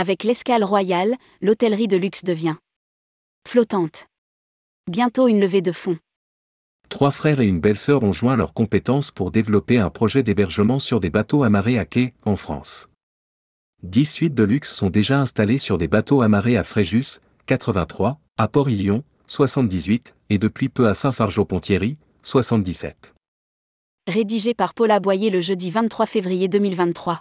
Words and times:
avec 0.00 0.24
l'escale 0.24 0.64
royale, 0.64 1.14
l'hôtellerie 1.42 1.86
de 1.86 1.98
luxe 1.98 2.24
devient 2.24 2.56
flottante. 3.46 4.06
Bientôt 4.90 5.28
une 5.28 5.40
levée 5.40 5.60
de 5.60 5.72
fonds. 5.72 5.98
Trois 6.88 7.10
frères 7.10 7.40
et 7.40 7.46
une 7.46 7.60
belle-sœur 7.60 8.02
ont 8.02 8.12
joint 8.12 8.34
leurs 8.34 8.54
compétences 8.54 9.10
pour 9.10 9.30
développer 9.30 9.76
un 9.76 9.90
projet 9.90 10.22
d'hébergement 10.22 10.78
sur 10.78 11.00
des 11.00 11.10
bateaux 11.10 11.42
amarrés 11.42 11.78
à 11.78 11.84
quai, 11.84 12.14
en 12.24 12.36
France. 12.36 12.88
Dix 13.82 14.06
suites 14.06 14.34
de 14.34 14.42
luxe 14.42 14.74
sont 14.74 14.88
déjà 14.88 15.20
installées 15.20 15.58
sur 15.58 15.76
des 15.76 15.86
bateaux 15.86 16.22
amarrés 16.22 16.56
à 16.56 16.64
Fréjus, 16.64 17.20
83, 17.44 18.18
à 18.38 18.48
Port-Ilion, 18.48 19.04
78, 19.26 20.14
et 20.30 20.38
depuis 20.38 20.70
peu 20.70 20.88
à 20.88 20.94
Saint-Fargeau-Pontieri, 20.94 21.98
77. 22.22 23.12
Rédigé 24.06 24.54
par 24.54 24.72
Paula 24.72 24.98
Boyer 24.98 25.28
le 25.28 25.42
jeudi 25.42 25.70
23 25.70 26.06
février 26.06 26.48
2023. 26.48 27.20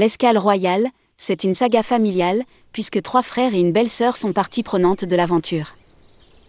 L'escale 0.00 0.38
royale, 0.38 0.88
c'est 1.18 1.44
une 1.44 1.52
saga 1.52 1.82
familiale, 1.82 2.44
puisque 2.72 3.02
trois 3.02 3.20
frères 3.20 3.54
et 3.54 3.60
une 3.60 3.70
belle-sœur 3.70 4.16
sont 4.16 4.32
partie 4.32 4.62
prenante 4.62 5.04
de 5.04 5.14
l'aventure. 5.14 5.74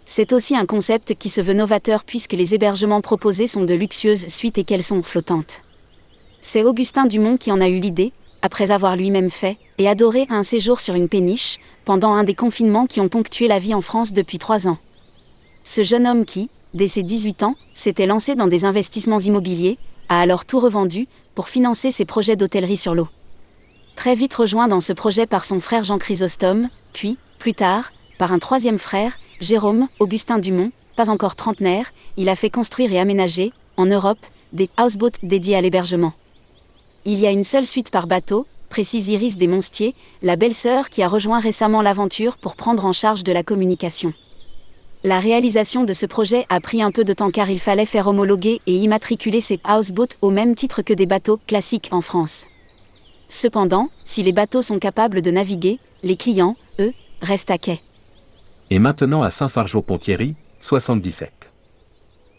C'est 0.05 0.31
aussi 0.31 0.55
un 0.55 0.65
concept 0.65 1.15
qui 1.15 1.27
se 1.27 1.41
veut 1.41 1.51
novateur 1.51 2.05
puisque 2.05 2.31
les 2.31 2.55
hébergements 2.55 3.01
proposés 3.01 3.47
sont 3.47 3.65
de 3.65 3.73
luxueuses 3.73 4.27
suites 4.27 4.57
et 4.57 4.63
qu'elles 4.63 4.85
sont 4.85 5.03
flottantes. 5.03 5.59
C'est 6.39 6.63
Augustin 6.63 7.07
Dumont 7.07 7.35
qui 7.35 7.51
en 7.51 7.59
a 7.59 7.67
eu 7.67 7.79
l'idée, 7.79 8.13
après 8.41 8.71
avoir 8.71 8.95
lui-même 8.95 9.29
fait 9.29 9.57
et 9.79 9.89
adoré 9.89 10.27
un 10.29 10.43
séjour 10.43 10.79
sur 10.79 10.95
une 10.95 11.09
péniche, 11.09 11.57
pendant 11.83 12.13
un 12.13 12.23
des 12.23 12.35
confinements 12.35 12.87
qui 12.87 13.01
ont 13.01 13.09
ponctué 13.09 13.49
la 13.49 13.59
vie 13.59 13.73
en 13.73 13.81
France 13.81 14.13
depuis 14.13 14.39
trois 14.39 14.69
ans. 14.69 14.77
Ce 15.65 15.83
jeune 15.83 16.07
homme 16.07 16.23
qui, 16.23 16.49
dès 16.73 16.87
ses 16.87 17.03
18 17.03 17.43
ans, 17.43 17.55
s'était 17.73 18.07
lancé 18.07 18.35
dans 18.35 18.47
des 18.47 18.63
investissements 18.63 19.19
immobiliers, 19.19 19.77
a 20.07 20.21
alors 20.21 20.45
tout 20.45 20.59
revendu 20.59 21.09
pour 21.35 21.49
financer 21.49 21.91
ses 21.91 22.05
projets 22.05 22.37
d'hôtellerie 22.37 22.77
sur 22.77 22.95
l'eau. 22.95 23.09
Très 23.95 24.15
vite 24.15 24.33
rejoint 24.33 24.67
dans 24.67 24.79
ce 24.79 24.93
projet 24.93 25.25
par 25.25 25.45
son 25.45 25.59
frère 25.59 25.83
Jean 25.83 25.97
Chrysostome, 25.97 26.69
puis, 26.93 27.17
plus 27.39 27.53
tard, 27.53 27.91
par 28.17 28.31
un 28.31 28.39
troisième 28.39 28.79
frère, 28.79 29.17
Jérôme 29.39 29.87
Augustin 29.99 30.39
Dumont, 30.39 30.71
pas 30.95 31.09
encore 31.09 31.35
trentenaire, 31.35 31.91
il 32.17 32.29
a 32.29 32.35
fait 32.35 32.49
construire 32.49 32.91
et 32.93 32.99
aménager, 32.99 33.53
en 33.77 33.85
Europe, 33.85 34.19
des 34.53 34.69
houseboats 34.79 35.19
dédiés 35.23 35.55
à 35.55 35.61
l'hébergement. 35.61 36.13
Il 37.05 37.19
y 37.19 37.25
a 37.25 37.31
une 37.31 37.43
seule 37.43 37.65
suite 37.65 37.89
par 37.89 38.07
bateau, 38.07 38.45
précise 38.69 39.07
Iris 39.09 39.37
Desmonstiers, 39.37 39.95
la 40.21 40.35
belle-sœur 40.35 40.89
qui 40.89 41.03
a 41.03 41.07
rejoint 41.07 41.39
récemment 41.39 41.81
l'aventure 41.81 42.37
pour 42.37 42.55
prendre 42.55 42.85
en 42.85 42.93
charge 42.93 43.23
de 43.23 43.31
la 43.31 43.43
communication. 43.43 44.13
La 45.03 45.19
réalisation 45.19 45.83
de 45.83 45.93
ce 45.93 46.05
projet 46.05 46.45
a 46.49 46.59
pris 46.59 46.83
un 46.83 46.91
peu 46.91 47.03
de 47.03 47.13
temps 47.13 47.31
car 47.31 47.49
il 47.49 47.59
fallait 47.59 47.87
faire 47.87 48.07
homologuer 48.07 48.61
et 48.67 48.75
immatriculer 48.75 49.41
ces 49.41 49.59
houseboats 49.67 50.15
au 50.21 50.29
même 50.29 50.53
titre 50.53 50.83
que 50.83 50.93
des 50.93 51.07
bateaux 51.07 51.39
classiques 51.47 51.89
en 51.91 52.01
France. 52.01 52.45
Cependant, 53.31 53.87
si 54.03 54.23
les 54.23 54.33
bateaux 54.33 54.61
sont 54.61 54.77
capables 54.77 55.21
de 55.21 55.31
naviguer, 55.31 55.79
les 56.03 56.17
clients, 56.17 56.57
eux, 56.79 56.91
restent 57.21 57.49
à 57.49 57.57
quai. 57.57 57.79
Et 58.69 58.77
maintenant 58.77 59.23
à 59.23 59.29
Saint-Fargeau-Pontieri, 59.29 60.35
77. 60.59 61.49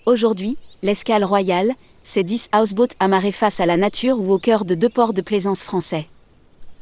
Aujourd'hui, 0.05 0.59
l'escale 0.83 1.25
royale, 1.25 1.73
c'est 2.03 2.25
10 2.25 2.51
houseboats 2.55 2.95
amarrés 3.01 3.33
face 3.33 3.59
à 3.59 3.65
la 3.65 3.79
nature 3.79 4.20
ou 4.20 4.35
au 4.35 4.39
cœur 4.39 4.67
de 4.67 4.75
deux 4.75 4.91
ports 4.91 5.15
de 5.15 5.23
plaisance 5.23 5.63
français. 5.63 6.09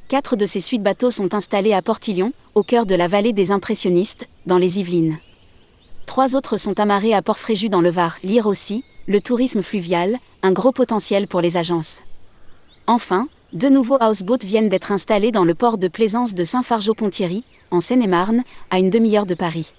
Quatre 0.09 0.35
de 0.35 0.45
ces 0.45 0.59
suites 0.59 0.83
bateaux 0.83 1.13
sont 1.13 1.33
installés 1.33 1.73
à 1.73 1.81
Portillon, 1.81 2.33
au 2.57 2.65
cœur 2.65 2.87
de 2.87 2.97
la 2.97 3.07
vallée 3.07 3.33
des 3.33 3.53
Impressionnistes, 3.53 4.27
dans 4.45 4.59
les 4.59 4.81
Yvelines. 4.81 5.19
Trois 6.07 6.35
autres 6.35 6.57
sont 6.57 6.81
amarrés 6.81 7.15
à 7.15 7.23
Port-Fréjus 7.23 7.69
dans 7.69 7.81
le 7.81 7.93
Var. 7.93 8.19
Lire 8.25 8.47
aussi, 8.47 8.83
le 9.07 9.21
tourisme 9.21 9.63
fluvial, 9.63 10.19
un 10.43 10.51
gros 10.51 10.73
potentiel 10.73 11.29
pour 11.29 11.41
les 11.41 11.57
agences. 11.57 12.03
Enfin, 12.91 13.29
deux 13.53 13.69
nouveaux 13.69 14.03
houseboats 14.03 14.45
viennent 14.45 14.69
d'être 14.69 14.91
installés 14.91 15.31
dans 15.31 15.45
le 15.45 15.55
port 15.55 15.79
de 15.79 15.87
plaisance 15.87 16.35
de 16.35 16.43
Saint-Fargeau-Pontieri, 16.43 17.45
en 17.71 17.79
Seine-et-Marne, 17.79 18.43
à 18.73 18.81
une 18.81 18.91
demi-heure 18.91 19.27
de 19.27 19.37
Paris. 19.37 19.73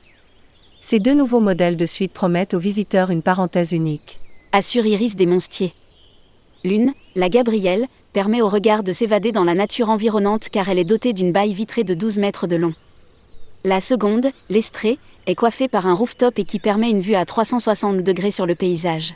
Ces 0.80 1.00
deux 1.00 1.14
nouveaux 1.14 1.42
modèles 1.42 1.76
de 1.76 1.86
suite 1.86 2.14
promettent 2.14 2.54
aux 2.54 2.60
visiteurs 2.60 3.12
une 3.12 3.22
parenthèse 3.22 3.74
unique 3.74 4.18
assure 4.54 4.86
Iris 4.86 5.18
Monstiers. 5.20 5.74
L'une, 6.64 6.94
la 7.16 7.28
Gabrielle, 7.28 7.88
permet 8.14 8.42
au 8.42 8.48
regard 8.48 8.82
de 8.82 8.94
s'évader 8.94 9.34
dans 9.34 9.44
la 9.44 9.56
nature 9.56 9.90
environnante 9.90 10.48
car 10.48 10.70
elle 10.70 10.80
est 10.80 10.86
dotée 10.86 11.12
d'une 11.12 11.34
baille 11.34 11.54
vitrée 11.54 11.84
de 11.84 11.94
12 11.94 12.18
mètres 12.18 12.48
de 12.48 12.56
long. 12.56 12.74
La 13.66 13.82
seconde, 13.82 14.32
l'Estrée, 14.50 15.00
est 15.28 15.36
coiffée 15.36 15.68
par 15.68 15.86
un 15.86 15.94
rooftop 15.94 16.40
et 16.40 16.46
qui 16.46 16.60
permet 16.60 16.90
une 16.90 17.02
vue 17.02 17.16
à 17.16 17.26
360 17.26 18.04
degrés 18.04 18.32
sur 18.32 18.46
le 18.46 18.56
paysage. 18.56 19.16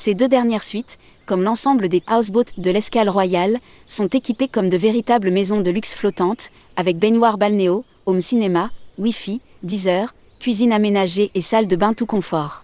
Ces 0.00 0.14
deux 0.14 0.28
dernières 0.28 0.62
suites, 0.62 0.96
comme 1.26 1.42
l'ensemble 1.42 1.88
des 1.88 2.04
houseboats 2.08 2.52
de 2.56 2.70
l'escale 2.70 3.08
royale, 3.08 3.58
sont 3.88 4.06
équipées 4.06 4.46
comme 4.46 4.68
de 4.68 4.76
véritables 4.76 5.32
maisons 5.32 5.60
de 5.60 5.72
luxe 5.72 5.92
flottantes, 5.92 6.50
avec 6.76 6.98
baignoire 6.98 7.36
balnéo, 7.36 7.84
home 8.06 8.20
cinéma, 8.20 8.70
Wi-Fi, 8.98 9.40
10 9.64 9.88
heures, 9.88 10.14
cuisine 10.38 10.72
aménagée 10.72 11.32
et 11.34 11.40
salle 11.40 11.66
de 11.66 11.74
bain 11.74 11.94
tout 11.94 12.06
confort. 12.06 12.62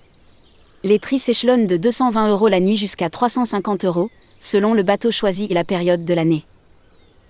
Les 0.85 1.01
prix 1.01 1.19
s'échelonnent 1.19 1.67
de 1.67 1.77
220 1.77 2.31
euros 2.31 2.47
la 2.47 2.61
nuit 2.61 2.77
jusqu'à 2.77 3.11
350 3.11 3.85
euros, 3.85 4.11
selon 4.39 4.73
le 4.73 4.85
bateau 4.85 5.11
choisi 5.11 5.49
et 5.51 5.55
la 5.55 5.65
période 5.65 6.05
de 6.05 6.15
l'année. 6.15 6.45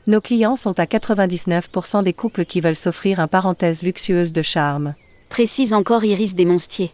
Nos 0.07 0.21
clients 0.21 0.57
sont 0.57 0.79
à 0.79 0.85
99% 0.85 2.03
des 2.03 2.13
couples 2.13 2.45
qui 2.45 2.61
veulent 2.61 2.77
s'offrir 2.77 3.21
un 3.21 3.27
parenthèse 3.27 3.83
luxueuse 3.83 4.35
de 4.35 4.43
charme. 4.43 4.97
Précise 5.31 5.73
encore 5.73 6.05
Iris 6.05 6.35
Desmonstiers. 6.35 6.93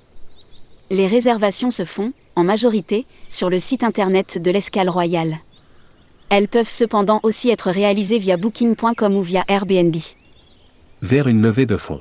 Les 0.90 1.08
réservations 1.08 1.70
se 1.70 1.84
font, 1.84 2.12
en 2.40 2.44
majorité, 2.44 3.06
sur 3.28 3.50
le 3.50 3.58
site 3.58 3.84
internet 3.84 4.38
de 4.40 4.50
l'Escale 4.50 4.88
Royale. 4.88 5.38
Elles 6.30 6.48
peuvent 6.48 6.70
cependant 6.70 7.20
aussi 7.22 7.50
être 7.50 7.70
réalisées 7.70 8.18
via 8.18 8.38
booking.com 8.38 9.14
ou 9.14 9.20
via 9.20 9.44
Airbnb. 9.46 9.94
Vers 11.02 11.28
une 11.28 11.42
levée 11.42 11.66
de 11.66 11.76
fonds. 11.76 12.00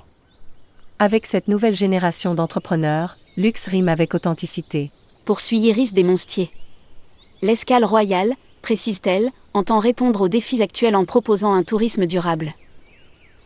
Avec 0.97 1.25
cette 1.25 1.49
nouvelle 1.49 1.75
génération 1.75 2.35
d'entrepreneurs, 2.35 3.17
luxe 3.35 3.67
rime 3.67 3.89
avec 3.89 4.13
authenticité. 4.15 4.91
Poursuit 5.25 5.59
Iris 5.59 5.93
Desmonstiers. 5.93 6.51
L'escale 7.41 7.83
royale, 7.83 8.33
précise-t-elle, 8.61 9.31
entend 9.53 9.79
répondre 9.79 10.21
aux 10.21 10.29
défis 10.29 10.61
actuels 10.61 10.95
en 10.95 11.03
proposant 11.03 11.53
un 11.53 11.63
tourisme 11.63 12.05
durable. 12.05 12.53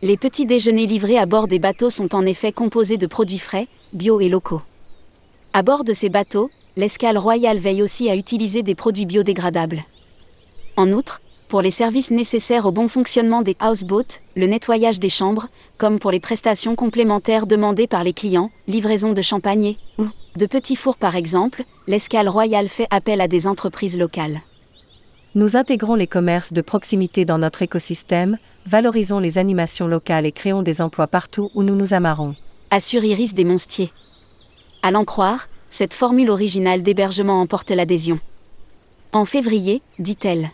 Les 0.02 0.16
petits 0.16 0.46
déjeuners 0.46 0.86
livrés 0.86 1.18
à 1.18 1.26
bord 1.26 1.48
des 1.48 1.58
bateaux 1.58 1.90
sont 1.90 2.14
en 2.14 2.24
effet 2.24 2.52
composés 2.52 2.98
de 2.98 3.06
produits 3.06 3.38
frais, 3.38 3.66
bio 3.92 4.20
et 4.20 4.28
locaux. 4.28 4.62
À 5.52 5.62
bord 5.62 5.84
de 5.84 5.92
ces 5.92 6.08
bateaux, 6.08 6.50
l'escale 6.76 7.18
royale 7.18 7.58
veille 7.58 7.82
aussi 7.82 8.10
à 8.10 8.16
utiliser 8.16 8.62
des 8.62 8.74
produits 8.74 9.06
biodégradables. 9.06 9.84
En 10.76 10.90
outre, 10.92 11.20
pour 11.48 11.62
les 11.62 11.70
services 11.70 12.10
nécessaires 12.10 12.66
au 12.66 12.72
bon 12.72 12.88
fonctionnement 12.88 13.42
des 13.42 13.56
houseboats, 13.62 14.18
le 14.34 14.46
nettoyage 14.46 14.98
des 14.98 15.08
chambres, 15.08 15.48
comme 15.78 15.98
pour 15.98 16.10
les 16.10 16.18
prestations 16.18 16.74
complémentaires 16.74 17.46
demandées 17.46 17.86
par 17.86 18.02
les 18.02 18.12
clients, 18.12 18.50
livraison 18.66 19.12
de 19.12 19.22
champagne 19.22 19.76
ou 19.98 20.06
de 20.36 20.46
petits 20.46 20.74
fours 20.74 20.96
par 20.96 21.14
exemple, 21.14 21.62
l'escale 21.86 22.28
royale 22.28 22.68
fait 22.68 22.88
appel 22.90 23.20
à 23.20 23.28
des 23.28 23.46
entreprises 23.46 23.96
locales. 23.96 24.40
Nous 25.36 25.56
intégrons 25.56 25.94
les 25.94 26.06
commerces 26.06 26.52
de 26.52 26.60
proximité 26.60 27.24
dans 27.24 27.38
notre 27.38 27.62
écosystème, 27.62 28.36
valorisons 28.66 29.18
les 29.18 29.38
animations 29.38 29.86
locales 29.86 30.26
et 30.26 30.32
créons 30.32 30.62
des 30.62 30.80
emplois 30.80 31.06
partout 31.06 31.50
où 31.54 31.62
nous 31.62 31.76
nous 31.76 31.94
amarrons. 31.94 32.34
Assure 32.70 33.04
Iris 33.04 33.34
Desmonstiers. 33.34 33.92
À 34.82 34.90
l'en 34.90 35.04
croire, 35.04 35.48
cette 35.74 35.92
formule 35.92 36.30
originale 36.30 36.84
d'hébergement 36.84 37.40
emporte 37.40 37.72
l'adhésion. 37.72 38.20
En 39.12 39.24
février, 39.24 39.82
dit-elle. 39.98 40.50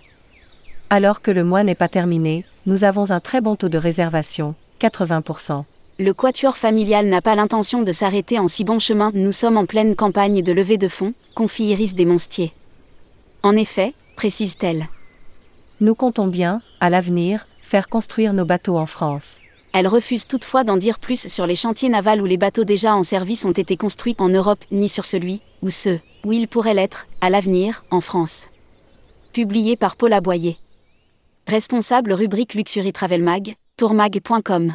Alors 0.88 1.20
que 1.20 1.30
le 1.30 1.44
mois 1.44 1.62
n'est 1.62 1.74
pas 1.74 1.88
terminé, 1.88 2.46
nous 2.64 2.84
avons 2.84 3.10
un 3.10 3.20
très 3.20 3.42
bon 3.42 3.54
taux 3.54 3.68
de 3.68 3.76
réservation, 3.76 4.54
80%. 4.80 5.64
Le 5.98 6.14
quatuor 6.14 6.56
familial 6.56 7.06
n'a 7.06 7.20
pas 7.20 7.34
l'intention 7.34 7.82
de 7.82 7.92
s'arrêter 7.92 8.38
en 8.38 8.48
si 8.48 8.64
bon 8.64 8.78
chemin. 8.78 9.10
Nous 9.12 9.32
sommes 9.32 9.58
en 9.58 9.66
pleine 9.66 9.94
campagne 9.94 10.40
de 10.40 10.52
levée 10.52 10.78
de 10.78 10.88
fonds, 10.88 11.12
confie 11.34 11.64
Iris 11.66 11.94
Desmonstiers. 11.94 12.52
En 13.42 13.56
effet, 13.56 13.92
précise-t-elle. 14.16 14.88
Nous 15.82 15.94
comptons 15.94 16.28
bien, 16.28 16.62
à 16.80 16.88
l'avenir, 16.88 17.44
faire 17.60 17.90
construire 17.90 18.32
nos 18.32 18.46
bateaux 18.46 18.78
en 18.78 18.86
France. 18.86 19.40
Elle 19.72 19.86
refuse 19.86 20.26
toutefois 20.26 20.64
d'en 20.64 20.76
dire 20.76 20.98
plus 20.98 21.28
sur 21.28 21.46
les 21.46 21.54
chantiers 21.54 21.88
navals 21.88 22.20
où 22.20 22.26
les 22.26 22.36
bateaux 22.36 22.64
déjà 22.64 22.94
en 22.94 23.02
service 23.02 23.44
ont 23.44 23.52
été 23.52 23.76
construits 23.76 24.16
en 24.18 24.28
Europe, 24.28 24.64
ni 24.70 24.88
sur 24.88 25.04
celui, 25.04 25.40
ou 25.62 25.70
ceux, 25.70 26.00
où 26.24 26.32
ils 26.32 26.48
pourraient 26.48 26.74
l'être, 26.74 27.06
à 27.20 27.30
l'avenir, 27.30 27.84
en 27.90 28.00
France. 28.00 28.48
Publié 29.32 29.76
par 29.76 29.94
Paul 29.96 30.12
Aboyer. 30.12 30.56
Responsable 31.46 32.12
rubrique 32.12 32.54
Luxury 32.54 32.92
Travel 32.92 33.22
Mag, 33.22 33.54
tourmag.com. 33.76 34.74